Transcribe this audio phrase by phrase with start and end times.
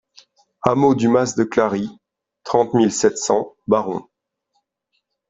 [0.63, 1.87] Hameau du Mas de Clary,
[2.43, 4.07] trente mille sept cents Baron